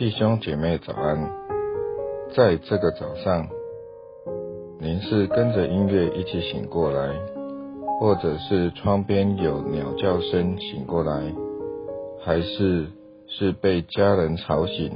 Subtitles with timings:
[0.00, 1.30] 弟兄姐妹早安，
[2.34, 3.46] 在这个早上，
[4.78, 7.14] 您是跟着音乐一起醒过来，
[8.00, 11.20] 或者是窗边有鸟叫声醒过来，
[12.24, 12.86] 还是
[13.28, 14.90] 是被家人吵醒、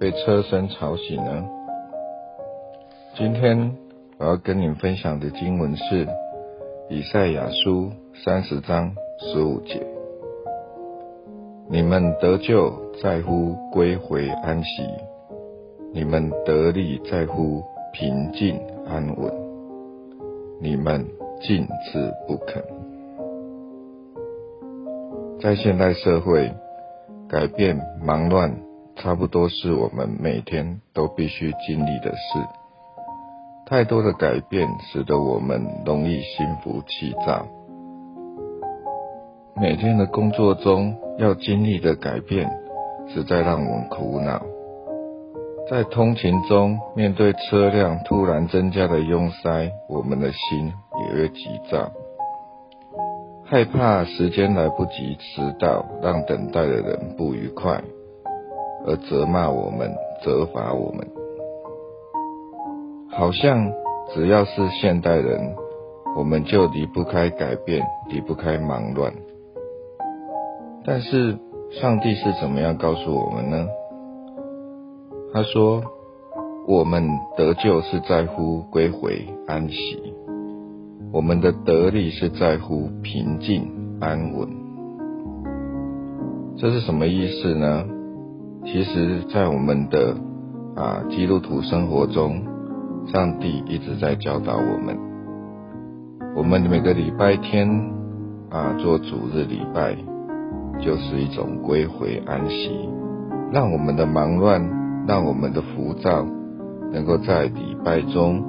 [0.00, 1.44] 被车声吵醒呢？
[3.14, 3.76] 今天
[4.16, 6.08] 我要跟您分享的经文是
[6.88, 7.92] 以赛亚书
[8.24, 9.95] 三十章十五节。
[11.68, 12.72] 你们得救
[13.02, 14.86] 在乎归回安息，
[15.92, 18.56] 你们得力在乎平静
[18.86, 19.34] 安稳，
[20.60, 21.04] 你们
[21.40, 22.62] 静止不肯。
[25.40, 26.54] 在现代社会，
[27.28, 28.56] 改变忙乱
[28.94, 32.38] 差不多是我们每天都必须经历的事。
[33.66, 37.44] 太多的改变使得我们容易心浮气躁，
[39.60, 40.94] 每天的工作中。
[41.18, 42.46] 要经历的改变，
[43.08, 44.42] 实在让我们苦恼。
[45.70, 51.90] 在通勤中，面对车辆突然增加的拥塞，我们的心也会急躁，
[53.46, 57.80] 害怕时间来不及迟到，让等待的人不愉快，
[58.86, 59.90] 而责骂我们、
[60.22, 61.08] 责罚我们。
[63.10, 63.72] 好像
[64.12, 65.56] 只要是现代人，
[66.14, 69.10] 我们就离不开改变，离不开忙乱。
[70.86, 71.36] 但是
[71.80, 73.66] 上帝是怎么样告诉我们呢？
[75.34, 75.82] 他说
[76.68, 77.02] ：“我们
[77.36, 80.14] 得救是在乎归回安息，
[81.12, 84.48] 我们的得力是在乎平静安稳。”
[86.56, 87.84] 这是什么意思呢？
[88.64, 90.16] 其实，在我们的
[90.76, 92.44] 啊基督徒生活中，
[93.12, 94.96] 上帝一直在教导我们，
[96.36, 97.68] 我们每个礼拜天
[98.50, 100.15] 啊做主日礼拜。
[100.80, 102.88] 就是一种归回安息，
[103.52, 104.60] 让我们的忙乱，
[105.06, 106.24] 让我们的浮躁，
[106.92, 108.42] 能够在礼拜中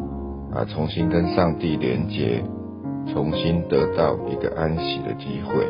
[0.54, 2.44] 啊重新跟上帝连结，
[3.14, 5.66] 重新得到一个安息的机会。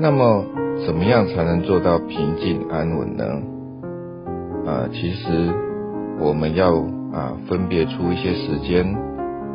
[0.00, 0.44] 那么，
[0.86, 3.24] 怎么样才能做到平静安稳呢？
[4.66, 5.52] 啊，其实
[6.20, 6.74] 我们要
[7.12, 8.96] 啊分别出一些时间，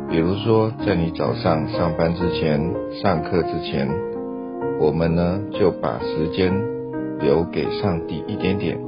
[0.08, 2.60] 比如说在你早上上班之前、
[3.02, 4.13] 上课之前。
[4.84, 6.52] 我们呢，就把时间
[7.18, 8.78] 留给上帝一点点，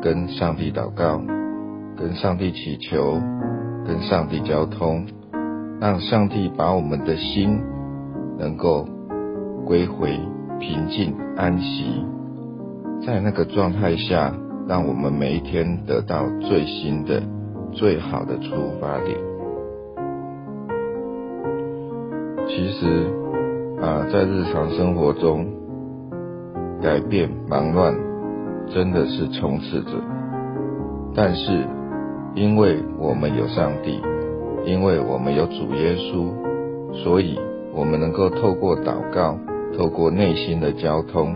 [0.00, 1.20] 跟上帝祷告，
[1.98, 3.20] 跟上帝祈求，
[3.86, 5.04] 跟上帝交通，
[5.78, 7.60] 让上帝把我们的心
[8.38, 8.88] 能够
[9.66, 10.18] 归回
[10.58, 12.06] 平静安息，
[13.06, 14.34] 在那个状态下，
[14.66, 17.22] 让我们每一天得到最新的、
[17.72, 18.48] 最好的出
[18.80, 19.14] 发点。
[22.48, 23.27] 其实。
[24.18, 25.46] 在日常生活中，
[26.82, 27.94] 改变忙乱
[28.66, 29.92] 真的是充斥着。
[31.14, 31.64] 但是，
[32.34, 34.02] 因为我们有上帝，
[34.64, 36.32] 因为我们有主耶稣，
[36.92, 37.38] 所以
[37.72, 39.38] 我们能够透过祷告，
[39.78, 41.32] 透过内心的交通，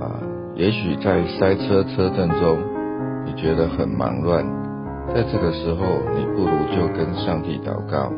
[0.00, 0.24] 啊，
[0.54, 2.56] 也许在塞车车阵中，
[3.26, 4.42] 你觉得很忙乱，
[5.14, 5.84] 在这个时候，
[6.16, 8.10] 你不如就跟上帝祷告。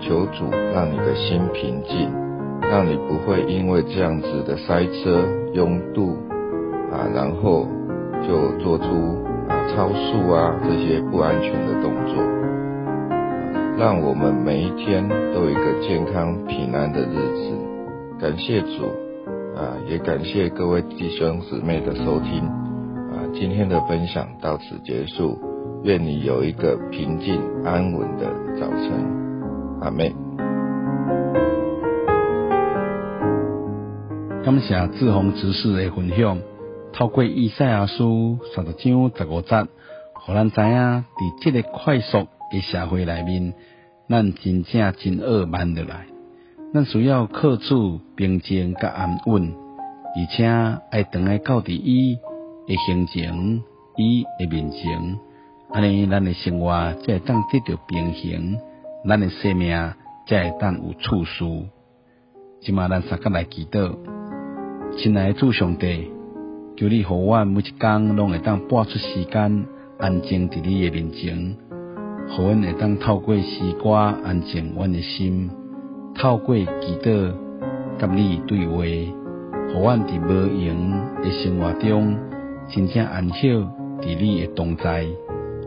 [0.00, 2.10] 求主让你的心平静，
[2.70, 6.16] 让你不会因为这样子的塞车拥堵
[6.90, 7.68] 啊，然后
[8.26, 8.84] 就做出
[9.48, 12.22] 啊超速啊这些不安全的动作。
[13.76, 17.52] 让我们每一天都有一个健康平安的日子。
[18.20, 18.84] 感谢主
[19.56, 25.38] 啊，也感谢各位弟兄姊妹的收听啊，今天的分享到此结束。
[25.82, 28.26] 愿你有一个平静安稳的
[28.58, 28.90] 早晨。
[29.82, 30.14] 阿妹，
[34.44, 36.38] 感谢志宏执事的分享。
[36.92, 39.66] 透过以赛亚书三十章十五节，
[40.12, 43.54] 互咱知影，伫即个快速的社会内面，
[44.06, 46.04] 咱真正真恶慢落来。
[46.74, 47.74] 咱需要克制
[48.16, 49.54] 平静甲安稳，
[50.14, 50.44] 而且
[50.90, 52.16] 爱等来到伫伊
[52.66, 53.62] 的行情，
[53.96, 55.18] 伊的面前，
[55.72, 58.58] 安尼咱的生活才会当得到平衡。
[59.08, 59.94] 咱的生命
[60.26, 61.44] 才会当有处事。
[62.60, 63.94] 今嘛咱三个来祈祷，
[64.96, 66.08] 亲爱的主上帝，
[66.76, 69.66] 求你互阮每一工拢会当拨出时间
[69.98, 71.56] 安静伫你的面前，
[72.28, 75.50] 互阮会当透过诗歌安静阮的心，
[76.14, 77.32] 透过祈祷
[77.98, 78.76] 甲你对话，
[79.74, 80.92] 互阮伫无用
[81.22, 82.16] 的生活中
[82.70, 83.40] 真正安享
[84.00, 85.06] 伫你的同在。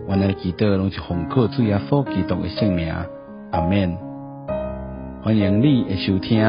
[0.08, 2.94] 阮的祈祷拢是奉靠主耶稣基督的圣名。
[3.52, 3.98] 阿门！
[5.22, 6.42] 欢迎你的收听，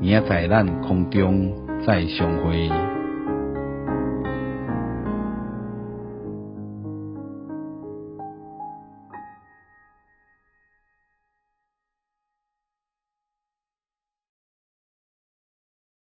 [0.00, 1.52] 明仔载咱空中
[1.84, 2.91] 再相会。